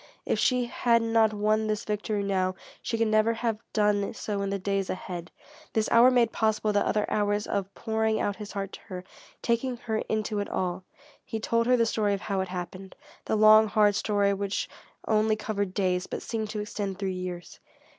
[0.25, 4.49] If she had not won this victory now, she could never have done so in
[4.49, 5.29] the days ahead.
[5.73, 9.03] This hour made possible the other hours of pouring out his heart to her,
[9.43, 10.83] taking her into it all.
[11.23, 12.95] He told her the story of how it happened,
[13.25, 14.67] the long, hard story which
[15.07, 17.59] only covered days, but seemed to extend through years.